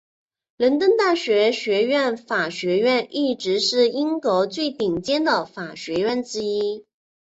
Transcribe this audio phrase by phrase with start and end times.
[0.57, 6.87] 伦敦大学学院法学院一直是英国最顶尖的法学院之一。